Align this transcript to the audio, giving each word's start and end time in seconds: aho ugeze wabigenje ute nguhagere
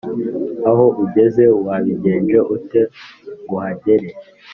aho 0.69 0.85
ugeze 1.03 1.43
wabigenje 1.65 2.37
ute 2.55 2.81
nguhagere 3.43 4.07